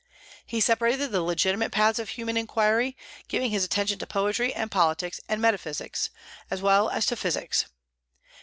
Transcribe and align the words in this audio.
He 0.47 0.59
separated 0.61 1.11
the 1.11 1.21
legitimate 1.21 1.71
paths 1.71 1.99
of 1.99 2.09
human 2.09 2.35
inquiry, 2.35 2.97
giving 3.27 3.51
his 3.51 3.63
attention 3.63 3.99
to 3.99 4.07
poetry 4.07 4.51
and 4.51 4.71
politics 4.71 5.19
and 5.29 5.39
metaphysics, 5.39 6.09
as 6.49 6.59
well 6.59 6.89
as 6.89 7.05
to 7.05 7.15
physics. 7.15 7.65